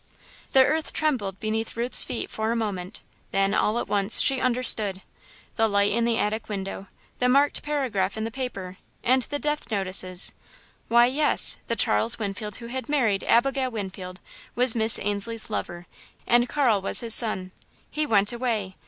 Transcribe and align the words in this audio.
The 0.53 0.65
earth 0.65 0.93
trembled 0.93 1.39
beneath 1.39 1.77
Ruth's 1.77 2.03
feet 2.03 2.31
for 2.31 2.51
a 2.51 2.55
moment, 2.55 3.03
then, 3.29 3.53
all 3.53 3.77
at 3.77 3.87
once, 3.87 4.19
she 4.19 4.41
understood. 4.41 5.03
The 5.57 5.67
light 5.67 5.91
in 5.91 6.05
the 6.05 6.17
attic 6.17 6.49
window, 6.49 6.87
the 7.19 7.29
marked 7.29 7.61
paragraph 7.61 8.17
in 8.17 8.23
the 8.23 8.31
paper, 8.31 8.77
and 9.03 9.21
the 9.21 9.37
death 9.37 9.69
notices 9.69 10.31
why, 10.87 11.05
yes, 11.05 11.57
the 11.67 11.75
Charles 11.75 12.17
Winfield 12.17 12.55
who 12.55 12.65
had 12.65 12.89
married 12.89 13.23
Abigail 13.25 13.69
Weatherby 13.69 14.19
was 14.55 14.73
Miss 14.73 14.97
Ainslie's 14.97 15.51
lover, 15.51 15.85
and 16.25 16.49
Carl 16.49 16.81
was 16.81 17.01
his 17.01 17.13
son. 17.13 17.51
"He 17.91 18.07
went 18.07 18.33
away!" 18.33 18.77